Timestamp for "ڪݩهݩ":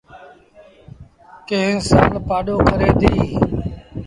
1.47-1.83